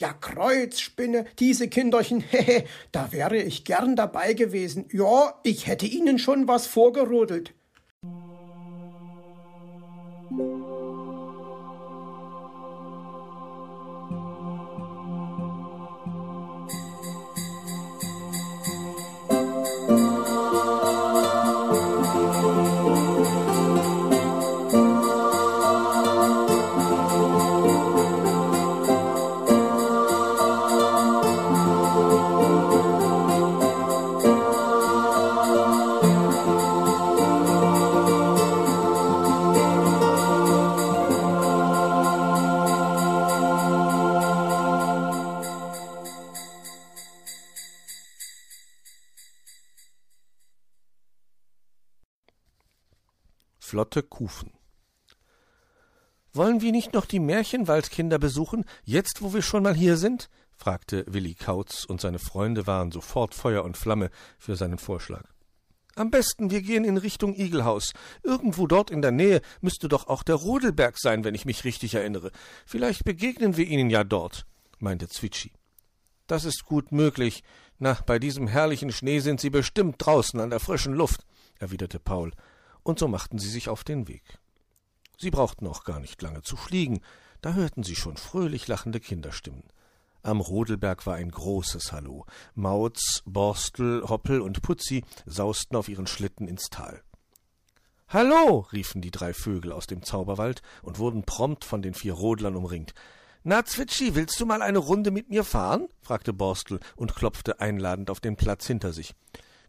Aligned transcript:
Ja, 0.00 0.14
Kreuzspinne, 0.14 1.26
diese 1.38 1.68
Kinderchen, 1.68 2.20
hehe, 2.30 2.64
da 2.90 3.12
wäre 3.12 3.36
ich 3.36 3.64
gern 3.64 3.96
dabei 3.96 4.32
gewesen. 4.32 4.86
Ja, 4.90 5.38
ich 5.42 5.66
hätte 5.66 5.84
ihnen 5.84 6.18
schon 6.18 6.48
was 6.48 6.66
vorgerodelt. 6.66 7.52
Flotte 53.70 54.02
Kufen. 54.02 54.50
Wollen 56.32 56.60
wir 56.60 56.72
nicht 56.72 56.92
noch 56.92 57.06
die 57.06 57.20
Märchenwaldkinder 57.20 58.18
besuchen, 58.18 58.64
jetzt 58.82 59.22
wo 59.22 59.32
wir 59.32 59.42
schon 59.42 59.62
mal 59.62 59.76
hier 59.76 59.96
sind? 59.96 60.28
fragte 60.56 61.04
Willi 61.06 61.34
Kautz, 61.34 61.84
und 61.84 62.00
seine 62.00 62.18
Freunde 62.18 62.66
waren 62.66 62.90
sofort 62.90 63.32
Feuer 63.32 63.62
und 63.62 63.76
Flamme 63.76 64.10
für 64.38 64.56
seinen 64.56 64.78
Vorschlag. 64.78 65.22
Am 65.94 66.10
besten, 66.10 66.50
wir 66.50 66.62
gehen 66.62 66.82
in 66.82 66.96
Richtung 66.96 67.36
Igelhaus. 67.36 67.92
Irgendwo 68.24 68.66
dort 68.66 68.90
in 68.90 69.02
der 69.02 69.12
Nähe 69.12 69.40
müsste 69.60 69.88
doch 69.88 70.08
auch 70.08 70.24
der 70.24 70.34
Rodelberg 70.34 70.98
sein, 70.98 71.22
wenn 71.22 71.36
ich 71.36 71.44
mich 71.44 71.62
richtig 71.62 71.94
erinnere. 71.94 72.32
Vielleicht 72.66 73.04
begegnen 73.04 73.56
wir 73.56 73.68
ihnen 73.68 73.88
ja 73.88 74.02
dort, 74.02 74.46
meinte 74.80 75.08
Zwitschi. 75.08 75.52
Das 76.26 76.44
ist 76.44 76.64
gut 76.64 76.90
möglich. 76.90 77.44
Na, 77.78 77.96
bei 78.04 78.18
diesem 78.18 78.48
herrlichen 78.48 78.90
Schnee 78.90 79.20
sind 79.20 79.40
sie 79.40 79.50
bestimmt 79.50 79.94
draußen 79.98 80.40
an 80.40 80.50
der 80.50 80.58
frischen 80.58 80.94
Luft, 80.94 81.24
erwiderte 81.60 82.00
Paul 82.00 82.32
und 82.82 82.98
so 82.98 83.08
machten 83.08 83.38
sie 83.38 83.48
sich 83.48 83.68
auf 83.68 83.84
den 83.84 84.08
Weg. 84.08 84.22
Sie 85.18 85.30
brauchten 85.30 85.66
auch 85.66 85.84
gar 85.84 86.00
nicht 86.00 86.20
lange 86.22 86.42
zu 86.42 86.56
fliegen, 86.56 87.00
da 87.42 87.54
hörten 87.54 87.82
sie 87.82 87.96
schon 87.96 88.16
fröhlich 88.16 88.68
lachende 88.68 89.00
Kinderstimmen. 89.00 89.64
Am 90.22 90.40
Rodelberg 90.40 91.06
war 91.06 91.14
ein 91.14 91.30
großes 91.30 91.92
Hallo. 91.92 92.26
Mauz, 92.54 93.22
Borstel, 93.24 94.02
Hoppel 94.06 94.42
und 94.42 94.60
Putzi 94.60 95.02
sausten 95.24 95.76
auf 95.76 95.88
ihren 95.88 96.06
Schlitten 96.06 96.46
ins 96.46 96.68
Tal. 96.68 97.02
Hallo, 98.08 98.66
riefen 98.72 99.00
die 99.00 99.10
drei 99.10 99.32
Vögel 99.32 99.72
aus 99.72 99.86
dem 99.86 100.02
Zauberwald 100.02 100.62
und 100.82 100.98
wurden 100.98 101.22
prompt 101.22 101.64
von 101.64 101.80
den 101.80 101.94
vier 101.94 102.12
Rodlern 102.12 102.56
umringt. 102.56 102.92
Na, 103.44 103.64
Zwitschi, 103.64 104.14
willst 104.14 104.38
du 104.40 104.44
mal 104.44 104.60
eine 104.60 104.78
Runde 104.78 105.10
mit 105.10 105.30
mir 105.30 105.44
fahren? 105.44 105.88
fragte 106.02 106.34
Borstel 106.34 106.80
und 106.96 107.14
klopfte 107.14 107.60
einladend 107.60 108.10
auf 108.10 108.20
den 108.20 108.36
Platz 108.36 108.66
hinter 108.66 108.92
sich. 108.92 109.14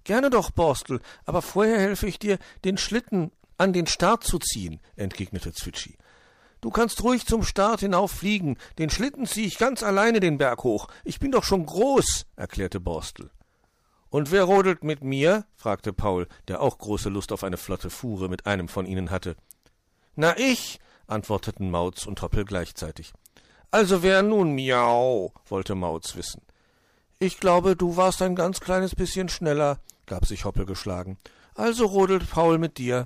Gerne 0.03 0.30
doch, 0.30 0.52
Borstel, 0.52 0.99
aber 1.25 1.41
vorher 1.41 1.80
helfe 1.80 2.07
ich 2.07 2.19
dir, 2.19 2.38
den 2.66 2.77
Schlitten 2.77 3.31
an 3.57 3.73
den 3.73 3.88
Start 3.88 4.23
zu 4.23 4.39
ziehen, 4.39 4.80
entgegnete 4.95 5.53
Zwitschi. 5.53 5.97
Du 6.61 6.69
kannst 6.69 7.03
ruhig 7.03 7.25
zum 7.25 7.43
Start 7.43 7.80
hinauffliegen, 7.80 8.58
den 8.77 8.89
Schlitten 8.89 9.25
ziehe 9.25 9.47
ich 9.47 9.58
ganz 9.58 9.81
alleine 9.83 10.19
den 10.19 10.38
Berg 10.38 10.63
hoch. 10.63 10.88
Ich 11.03 11.19
bin 11.19 11.31
doch 11.31 11.43
schon 11.43 11.66
groß, 11.66 12.25
erklärte 12.35 12.80
Borstel. 12.80 13.31
Und 14.09 14.31
wer 14.31 14.43
rodelt 14.43 14.83
mit 14.83 15.03
mir? 15.03 15.45
fragte 15.55 15.93
Paul, 15.93 16.27
der 16.47 16.61
auch 16.61 16.77
große 16.77 17.09
Lust 17.09 17.31
auf 17.31 17.43
eine 17.43 17.58
flotte 17.58 17.89
Fuhre 17.89 18.30
mit 18.30 18.45
einem 18.45 18.67
von 18.67 18.86
ihnen 18.86 19.09
hatte. 19.09 19.36
Na 20.15 20.37
ich, 20.37 20.80
antworteten 21.08 21.71
Mauz 21.71 22.05
und 22.05 22.21
Hoppel 22.21 22.45
gleichzeitig. 22.45 23.14
Also 23.71 24.03
wer 24.03 24.21
nun 24.21 24.53
miau? 24.53 25.33
wollte 25.47 25.76
Mauz 25.76 26.15
wissen. 26.15 26.42
Ich 27.23 27.39
glaube, 27.39 27.76
du 27.76 27.98
warst 27.98 28.23
ein 28.23 28.33
ganz 28.33 28.61
kleines 28.61 28.95
bisschen 28.95 29.30
schneller, 29.30 29.77
gab 30.08 30.26
sich 30.26 30.43
Hoppel 30.43 30.65
geschlagen. 30.65 31.20
Also 31.54 31.86
rodelt 31.86 32.27
Paul 32.27 32.58
mit 32.58 32.80
dir. 32.80 33.05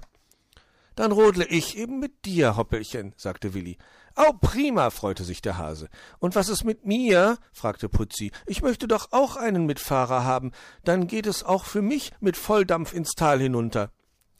Dann 0.96 1.12
rodle 1.12 1.44
ich 1.44 1.78
eben 1.78 2.00
mit 2.00 2.24
dir, 2.24 2.56
Hoppelchen, 2.56 3.14
sagte 3.18 3.54
Willi. 3.54 3.78
Au, 4.16 4.32
prima, 4.32 4.90
freute 4.90 5.26
sich 5.26 5.42
der 5.42 5.58
Hase. 5.58 5.90
Und 6.20 6.34
was 6.34 6.48
ist 6.48 6.64
mit 6.64 6.86
mir? 6.86 7.38
fragte 7.52 7.90
Putzi. 7.90 8.32
Ich 8.46 8.62
möchte 8.62 8.88
doch 8.88 9.12
auch 9.12 9.36
einen 9.36 9.66
Mitfahrer 9.66 10.24
haben. 10.24 10.54
Dann 10.86 11.08
geht 11.08 11.28
es 11.28 11.44
auch 11.44 11.66
für 11.66 11.82
mich 11.82 12.14
mit 12.22 12.38
Volldampf 12.38 12.94
ins 12.94 13.16
Tal 13.16 13.42
hinunter. 13.42 13.92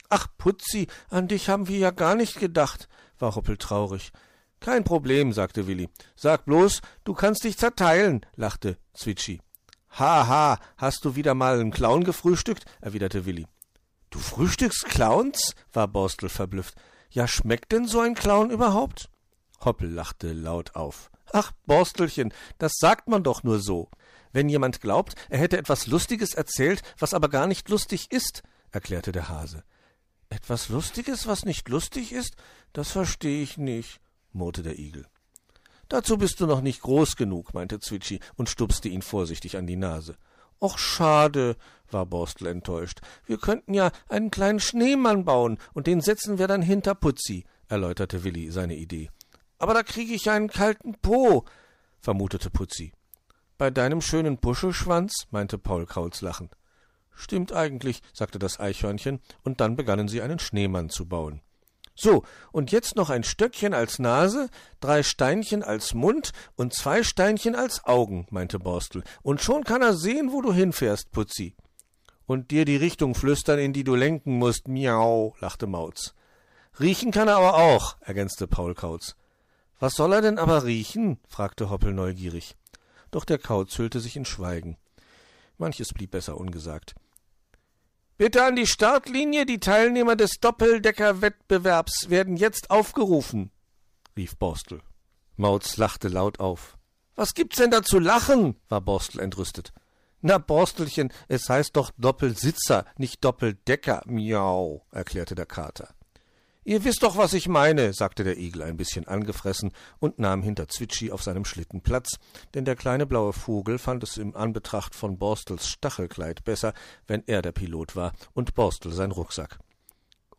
Ach, 0.08 0.26
Putzi, 0.38 0.86
an 1.10 1.28
dich 1.28 1.50
haben 1.50 1.68
wir 1.68 1.76
ja 1.76 1.90
gar 1.90 2.14
nicht 2.14 2.40
gedacht, 2.40 2.88
war 3.18 3.34
Hoppel 3.34 3.58
traurig. 3.58 4.10
Kein 4.58 4.84
Problem, 4.84 5.34
sagte 5.34 5.66
Willi. 5.66 5.90
Sag 6.16 6.46
bloß, 6.46 6.80
du 7.04 7.12
kannst 7.12 7.44
dich 7.44 7.58
zerteilen, 7.58 8.24
lachte 8.36 8.78
Zwitschi. 8.94 9.42
Ha, 9.98 10.28
ha, 10.28 10.58
hast 10.76 11.06
du 11.06 11.16
wieder 11.16 11.34
mal 11.34 11.58
einen 11.58 11.70
Clown 11.70 12.04
gefrühstückt? 12.04 12.64
erwiderte 12.82 13.24
Willi. 13.24 13.46
Du 14.10 14.18
frühstückst 14.18 14.84
Clowns? 14.86 15.54
war 15.72 15.88
Borstel 15.88 16.28
verblüfft. 16.28 16.74
Ja, 17.10 17.26
schmeckt 17.26 17.72
denn 17.72 17.86
so 17.86 18.00
ein 18.00 18.14
Clown 18.14 18.50
überhaupt? 18.50 19.08
Hoppel 19.64 19.90
lachte 19.90 20.34
laut 20.34 20.76
auf. 20.76 21.10
Ach, 21.32 21.52
Borstelchen, 21.64 22.32
das 22.58 22.72
sagt 22.78 23.08
man 23.08 23.22
doch 23.22 23.42
nur 23.42 23.58
so. 23.58 23.88
Wenn 24.32 24.50
jemand 24.50 24.82
glaubt, 24.82 25.14
er 25.30 25.38
hätte 25.38 25.56
etwas 25.56 25.86
Lustiges 25.86 26.34
erzählt, 26.34 26.82
was 26.98 27.14
aber 27.14 27.30
gar 27.30 27.46
nicht 27.46 27.68
lustig 27.70 28.12
ist, 28.12 28.42
erklärte 28.70 29.12
der 29.12 29.30
Hase. 29.30 29.64
Etwas 30.28 30.68
Lustiges, 30.68 31.26
was 31.26 31.46
nicht 31.46 31.68
lustig 31.70 32.12
ist? 32.12 32.36
Das 32.74 32.90
verstehe 32.90 33.42
ich 33.42 33.56
nicht, 33.56 34.00
murrte 34.32 34.62
der 34.62 34.78
Igel. 34.78 35.06
Dazu 35.88 36.18
bist 36.18 36.40
du 36.40 36.46
noch 36.46 36.60
nicht 36.60 36.82
groß 36.82 37.16
genug, 37.16 37.54
meinte 37.54 37.78
Zwitschi 37.78 38.20
und 38.34 38.48
stupste 38.48 38.88
ihn 38.88 39.02
vorsichtig 39.02 39.56
an 39.56 39.66
die 39.66 39.76
Nase. 39.76 40.16
Och, 40.60 40.78
schade, 40.78 41.56
war 41.90 42.06
Borstel 42.06 42.48
enttäuscht. 42.48 43.00
Wir 43.26 43.38
könnten 43.38 43.74
ja 43.74 43.92
einen 44.08 44.30
kleinen 44.30 44.60
Schneemann 44.60 45.24
bauen 45.24 45.58
und 45.74 45.86
den 45.86 46.00
setzen 46.00 46.38
wir 46.38 46.48
dann 46.48 46.62
hinter 46.62 46.94
Putzi, 46.94 47.44
erläuterte 47.68 48.24
Willi 48.24 48.50
seine 48.50 48.74
Idee. 48.74 49.10
Aber 49.58 49.74
da 49.74 49.82
kriege 49.82 50.14
ich 50.14 50.30
einen 50.30 50.48
kalten 50.48 50.94
Po, 50.94 51.44
vermutete 52.00 52.50
Putzi. 52.50 52.92
Bei 53.58 53.70
deinem 53.70 54.00
schönen 54.00 54.38
Puschelschwanz, 54.38 55.26
meinte 55.30 55.58
Paul 55.58 55.86
Krauls 55.86 56.20
lachend. 56.20 56.56
Stimmt 57.14 57.52
eigentlich, 57.52 58.02
sagte 58.12 58.38
das 58.38 58.60
Eichhörnchen, 58.60 59.20
und 59.42 59.60
dann 59.60 59.76
begannen 59.76 60.08
sie 60.08 60.20
einen 60.20 60.38
Schneemann 60.38 60.90
zu 60.90 61.06
bauen. 61.06 61.40
So, 61.96 62.24
und 62.52 62.72
jetzt 62.72 62.94
noch 62.94 63.08
ein 63.08 63.24
Stöckchen 63.24 63.72
als 63.72 63.98
Nase, 63.98 64.50
drei 64.80 65.02
Steinchen 65.02 65.62
als 65.62 65.94
Mund 65.94 66.32
und 66.54 66.74
zwei 66.74 67.02
Steinchen 67.02 67.54
als 67.54 67.84
Augen, 67.84 68.26
meinte 68.30 68.58
Borstel, 68.58 69.02
und 69.22 69.40
schon 69.40 69.64
kann 69.64 69.80
er 69.80 69.94
sehen, 69.94 70.30
wo 70.30 70.42
du 70.42 70.52
hinfährst, 70.52 71.10
Putzi. 71.10 71.54
Und 72.26 72.50
dir 72.50 72.66
die 72.66 72.76
Richtung 72.76 73.14
flüstern, 73.14 73.58
in 73.58 73.72
die 73.72 73.84
du 73.84 73.94
lenken 73.94 74.38
musst, 74.38 74.68
miau, 74.68 75.34
lachte 75.40 75.66
Mauz. 75.66 76.14
Riechen 76.78 77.12
kann 77.12 77.28
er 77.28 77.36
aber 77.36 77.54
auch, 77.54 77.96
ergänzte 78.00 78.46
Paul 78.46 78.74
Kauz. 78.74 79.16
Was 79.78 79.94
soll 79.94 80.12
er 80.12 80.20
denn 80.20 80.38
aber 80.38 80.64
riechen? 80.64 81.18
fragte 81.26 81.70
Hoppel 81.70 81.94
neugierig. 81.94 82.56
Doch 83.10 83.24
der 83.24 83.38
Kauz 83.38 83.78
hüllte 83.78 84.00
sich 84.00 84.16
in 84.16 84.26
Schweigen. 84.26 84.76
Manches 85.56 85.94
blieb 85.94 86.10
besser 86.10 86.36
ungesagt. 86.36 86.94
Bitte 88.18 88.44
an 88.44 88.56
die 88.56 88.66
Startlinie, 88.66 89.44
die 89.44 89.60
Teilnehmer 89.60 90.16
des 90.16 90.38
Doppeldeckerwettbewerbs 90.40 92.08
werden 92.08 92.38
jetzt 92.38 92.70
aufgerufen, 92.70 93.50
rief 94.16 94.38
Borstel. 94.38 94.80
Mauz 95.36 95.76
lachte 95.76 96.08
laut 96.08 96.40
auf. 96.40 96.78
Was 97.14 97.34
gibt's 97.34 97.58
denn 97.58 97.70
da 97.70 97.82
zu 97.82 97.98
lachen? 97.98 98.56
war 98.70 98.80
Borstel 98.80 99.20
entrüstet. 99.20 99.74
Na, 100.22 100.38
Borstelchen, 100.38 101.12
es 101.28 101.48
heißt 101.48 101.76
doch 101.76 101.90
Doppelsitzer, 101.98 102.86
nicht 102.96 103.22
Doppeldecker, 103.22 104.02
miau, 104.06 104.86
erklärte 104.90 105.34
der 105.34 105.46
Kater. 105.46 105.95
Ihr 106.68 106.82
wisst 106.82 107.04
doch, 107.04 107.16
was 107.16 107.32
ich 107.32 107.46
meine, 107.46 107.92
sagte 107.92 108.24
der 108.24 108.38
Igel 108.38 108.64
ein 108.64 108.76
bisschen 108.76 109.06
angefressen 109.06 109.70
und 110.00 110.18
nahm 110.18 110.42
hinter 110.42 110.66
Zwitschi 110.66 111.12
auf 111.12 111.22
seinem 111.22 111.44
Schlitten 111.44 111.80
Platz, 111.80 112.18
denn 112.54 112.64
der 112.64 112.74
kleine 112.74 113.06
blaue 113.06 113.32
Vogel 113.32 113.78
fand 113.78 114.02
es 114.02 114.16
im 114.16 114.34
Anbetracht 114.34 114.96
von 114.96 115.16
Borstels 115.16 115.68
Stachelkleid 115.68 116.42
besser, 116.42 116.74
wenn 117.06 117.22
er 117.28 117.40
der 117.40 117.52
Pilot 117.52 117.94
war 117.94 118.14
und 118.34 118.56
Borstel 118.56 118.90
sein 118.90 119.12
Rucksack. 119.12 119.60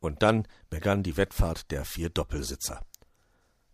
Und 0.02 0.22
dann 0.22 0.50
begann 0.70 1.02
die 1.02 1.16
Wettfahrt 1.16 1.72
der 1.72 1.86
vier 1.86 2.10
Doppelsitzer. 2.10 2.82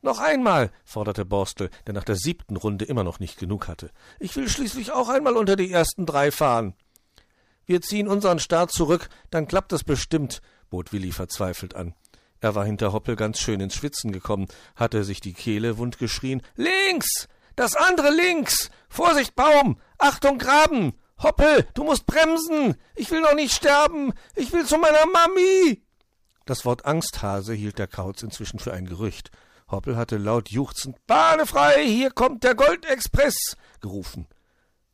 Noch 0.04 0.20
einmal, 0.20 0.72
forderte 0.86 1.26
Borstel, 1.26 1.72
der 1.88 1.96
nach 1.96 2.04
der 2.04 2.18
siebten 2.18 2.56
Runde 2.56 2.86
immer 2.86 3.04
noch 3.04 3.20
nicht 3.20 3.40
genug 3.40 3.68
hatte. 3.68 3.90
Ich 4.20 4.36
will 4.36 4.48
schließlich 4.48 4.92
auch 4.92 5.10
einmal 5.10 5.38
unter 5.38 5.56
die 5.56 5.72
ersten 5.72 6.06
drei 6.06 6.30
fahren. 6.30 6.76
Wir 7.66 7.82
ziehen 7.82 8.08
unseren 8.08 8.38
Start 8.38 8.72
zurück, 8.72 9.10
dann 9.32 9.48
klappt 9.48 9.74
es 9.74 9.84
bestimmt, 9.84 10.44
bot 10.70 10.94
Willi 10.94 11.12
verzweifelt 11.12 11.76
an. 11.76 11.96
Er 12.44 12.56
war 12.56 12.66
hinter 12.66 12.92
Hoppel 12.92 13.16
ganz 13.16 13.40
schön 13.40 13.62
ins 13.62 13.74
Schwitzen 13.74 14.12
gekommen, 14.12 14.48
hatte 14.76 15.06
sich 15.06 15.22
die 15.22 15.32
Kehle 15.32 15.78
wund 15.78 15.98
geschrien. 15.98 16.42
Links! 16.58 17.30
Das 17.56 17.78
andere 17.78 18.12
links. 18.14 18.70
Vorsicht, 18.90 19.34
Baum. 19.34 19.80
Achtung, 19.98 20.40
Graben. 20.40 20.92
Hoppel, 21.20 21.66
du 21.74 21.86
musst 21.86 22.06
bremsen. 22.06 22.76
Ich 22.96 23.12
will 23.12 23.22
noch 23.22 23.34
nicht 23.34 23.54
sterben. 23.54 24.12
Ich 24.36 24.52
will 24.52 24.66
zu 24.66 24.78
meiner 24.78 25.06
Mami. 25.06 25.86
Das 26.44 26.66
Wort 26.66 26.84
Angsthase 26.84 27.54
hielt 27.54 27.80
der 27.80 27.88
Kauz 27.88 28.22
inzwischen 28.24 28.60
für 28.60 28.74
ein 28.74 28.88
Gerücht. 28.88 29.32
Hoppel 29.72 29.96
hatte 29.96 30.18
laut 30.18 30.50
juchzend 30.50 30.98
Bahne 31.08 31.46
frei, 31.46 31.86
hier 31.86 32.12
kommt 32.12 32.44
der 32.44 32.56
Goldexpress 32.56 33.56
gerufen. 33.80 34.28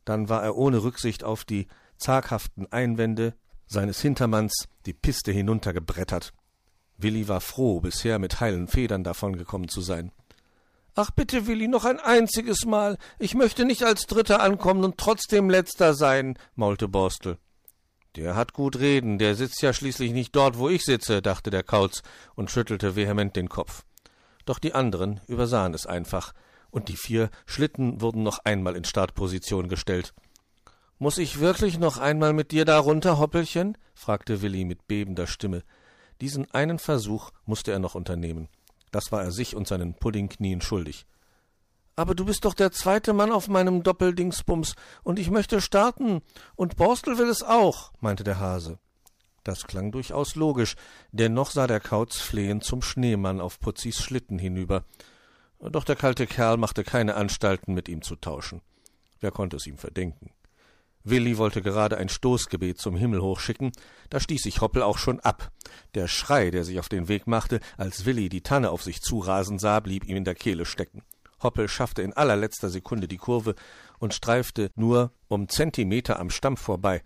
Dann 0.06 0.30
war 0.30 0.44
er 0.44 0.56
ohne 0.56 0.84
Rücksicht 0.84 1.24
auf 1.24 1.45
die 1.45 1.66
zaghaften 1.98 2.72
Einwände 2.72 3.34
seines 3.66 4.00
Hintermanns 4.02 4.68
die 4.86 4.94
Piste 4.94 5.31
hinuntergebrettert. 5.31 6.31
Willi 7.01 7.28
war 7.28 7.42
froh, 7.42 7.80
bisher 7.80 8.19
mit 8.19 8.40
heilen 8.40 8.68
Federn 8.68 9.04
davongekommen 9.04 9.69
zu 9.69 9.81
sein. 9.81 10.12
Ach 10.96 11.12
bitte, 11.12 11.48
Willi, 11.48 11.69
noch 11.69 11.86
ein 11.86 12.00
einziges 12.00 12.66
Mal. 12.66 12.98
Ich 13.19 13.34
möchte 13.34 13.63
nicht 13.63 13.84
als 13.84 14.06
Dritter 14.06 14.42
ankommen 14.42 14.84
und 14.84 14.98
trotzdem 14.98 15.50
Letzter 15.50 15.94
sein, 15.94 16.38
maulte 16.56 16.90
Borstel. 16.90 17.38
Der 18.16 18.36
hat 18.36 18.54
gut 18.54 18.80
reden, 18.80 19.18
der 19.18 19.36
sitzt 19.36 19.62
ja 19.62 19.72
schließlich 19.72 20.12
nicht 20.12 20.36
dort, 20.36 20.57
wo 20.57 20.68
ich 20.68 20.84
sitze, 20.84 21.22
dachte 21.22 21.51
der 21.51 21.63
Kauz 21.63 22.01
und 22.36 22.51
schüttelte 22.51 22.98
vehement 22.98 23.36
den 23.36 23.48
Kopf. 23.48 23.86
Doch 24.45 24.60
die 24.60 24.74
anderen 24.74 25.22
übersahen 25.28 25.74
es 25.74 25.86
einfach, 25.86 26.34
und 26.72 26.90
die 26.90 26.98
vier 26.98 27.30
Schlitten 27.45 28.02
wurden 28.02 28.24
noch 28.24 28.40
einmal 28.44 28.75
in 28.75 28.84
Startposition 28.84 29.69
gestellt. 29.69 30.13
Muß 30.98 31.19
ich 31.19 31.40
wirklich 31.40 31.80
noch 31.80 31.98
einmal 31.98 32.34
mit 32.34 32.52
dir 32.52 32.66
da 32.66 32.78
runter, 32.78 33.19
Hoppelchen? 33.19 33.78
fragte 33.94 34.42
Willi 34.42 34.66
mit 34.66 34.88
bebender 34.88 35.28
Stimme. 35.28 35.63
Diesen 36.21 36.50
einen 36.51 36.80
Versuch 36.80 37.31
musste 37.45 37.71
er 37.71 37.80
noch 37.80 37.95
unternehmen. 37.95 38.50
Das 38.92 39.12
war 39.12 39.24
er 39.24 39.31
sich 39.31 39.56
und 39.56 39.68
seinen 39.68 39.94
Puddingknien 39.94 40.62
schuldig. 40.62 41.06
Aber 41.95 42.16
du 42.16 42.25
bist 42.25 42.45
doch 42.45 42.54
der 42.54 42.71
zweite 42.71 43.13
Mann 43.13 43.31
auf 43.31 43.50
meinem 43.50 43.83
Doppeldingsbums, 43.83 44.75
und 45.04 45.19
ich 45.19 45.30
möchte 45.30 45.60
starten, 45.60 46.21
und 46.56 46.77
Borstel 46.77 47.18
will 47.18 47.27
es 47.27 47.44
auch, 47.44 47.92
meinte 48.00 48.24
der 48.24 48.39
Hase. 48.39 48.80
Das 49.44 49.68
klang 49.68 49.92
durchaus 49.92 50.36
logisch, 50.36 50.75
dennoch 51.12 51.51
sah 51.51 51.68
der 51.68 51.80
Kauz 51.80 52.18
flehend 52.18 52.63
zum 52.63 52.81
Schneemann 52.81 53.42
auf 53.42 53.60
Putzis 53.60 53.98
Schlitten 54.01 54.39
hinüber. 54.39 54.86
Doch 55.60 55.83
der 55.83 55.95
kalte 55.95 56.25
Kerl 56.25 56.57
machte 56.57 56.83
keine 56.83 57.16
Anstalten, 57.16 57.74
mit 57.74 57.89
ihm 57.89 58.01
zu 58.01 58.16
tauschen. 58.16 58.62
Wer 59.19 59.31
konnte 59.31 59.57
es 59.57 59.68
ihm 59.68 59.77
verdenken? 59.77 60.31
Willi 61.09 61.38
wollte 61.38 61.61
gerade 61.61 61.97
ein 61.97 62.09
Stoßgebet 62.09 62.77
zum 62.79 62.95
Himmel 62.95 63.21
hochschicken, 63.21 63.71
da 64.09 64.19
stieß 64.19 64.41
sich 64.41 64.61
Hoppel 64.61 64.81
auch 64.81 64.97
schon 64.97 65.19
ab. 65.19 65.51
Der 65.95 66.07
Schrei, 66.07 66.51
der 66.51 66.63
sich 66.63 66.79
auf 66.79 66.89
den 66.89 67.07
Weg 67.07 67.27
machte, 67.27 67.59
als 67.77 68.06
Willi 68.06 68.29
die 68.29 68.41
Tanne 68.41 68.71
auf 68.71 68.83
sich 68.83 69.01
zurasen 69.01 69.59
sah, 69.59 69.79
blieb 69.79 70.06
ihm 70.06 70.17
in 70.17 70.23
der 70.23 70.35
Kehle 70.35 70.65
stecken. 70.65 71.03
Hoppel 71.41 71.67
schaffte 71.67 72.01
in 72.01 72.13
allerletzter 72.13 72.69
Sekunde 72.69 73.07
die 73.07 73.17
Kurve 73.17 73.56
und 74.00 74.13
streifte 74.13 74.71
nur 74.75 75.11
um 75.27 75.47
Zentimeter 75.47 76.19
am 76.19 76.29
Stamm 76.29 76.57
vorbei. 76.57 77.01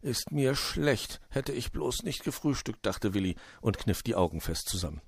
Ist 0.00 0.30
mir 0.30 0.54
schlecht, 0.54 1.20
hätte 1.28 1.52
ich 1.52 1.72
bloß 1.72 2.02
nicht 2.04 2.24
gefrühstückt, 2.24 2.86
dachte 2.86 3.14
Willi 3.14 3.36
und 3.60 3.78
kniff 3.78 4.02
die 4.02 4.14
Augen 4.14 4.40
fest 4.40 4.68
zusammen. 4.68 5.00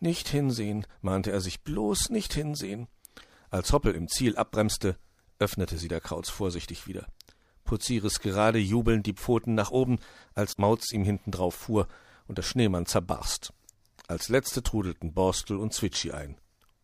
Nicht 0.00 0.28
hinsehen, 0.28 0.86
mahnte 1.00 1.30
er 1.30 1.40
sich, 1.40 1.62
bloß 1.62 2.10
nicht 2.10 2.34
hinsehen. 2.34 2.88
Als 3.48 3.72
Hoppel 3.72 3.94
im 3.94 4.08
Ziel 4.08 4.36
abbremste, 4.36 4.98
öffnete 5.38 5.78
sie 5.78 5.88
der 5.88 6.00
Krauz 6.00 6.28
vorsichtig 6.28 6.86
wieder. 6.86 7.06
Riss 7.70 8.20
gerade 8.20 8.58
jubelnd 8.58 9.06
die 9.06 9.14
Pfoten 9.14 9.54
nach 9.54 9.70
oben, 9.70 9.98
als 10.34 10.58
Mauz 10.58 10.92
ihm 10.92 11.04
hintendrauf 11.04 11.54
fuhr 11.54 11.88
und 12.26 12.38
der 12.38 12.42
Schneemann 12.42 12.86
zerbarst. 12.86 13.52
Als 14.08 14.28
letzte 14.28 14.62
trudelten 14.62 15.12
Borstel 15.12 15.56
und 15.56 15.72
Zwitschi 15.72 16.12
ein. 16.12 16.36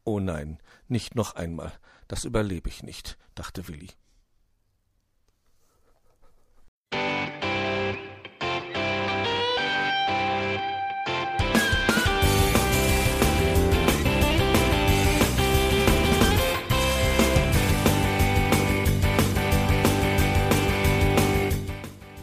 Oh 0.04 0.18
nein, 0.18 0.58
nicht 0.88 1.14
noch 1.14 1.36
einmal, 1.36 1.72
das 2.08 2.24
überlebe 2.24 2.68
ich 2.68 2.82
nicht, 2.82 3.16
dachte 3.34 3.68
Willi. 3.68 3.90